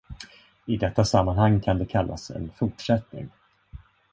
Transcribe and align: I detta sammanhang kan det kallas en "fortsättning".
I 0.65 0.77
detta 0.77 1.03
sammanhang 1.05 1.59
kan 1.61 1.77
det 1.77 1.85
kallas 1.85 2.31
en 2.31 2.51
"fortsättning". 2.55 3.29